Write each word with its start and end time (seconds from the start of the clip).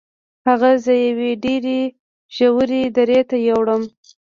هغه 0.47 0.71
زه 0.85 0.93
یوې 1.07 1.31
ډیرې 1.43 1.81
ژورې 2.35 2.83
درې 2.97 3.19
ته 3.29 3.35
یووړم. 3.47 3.83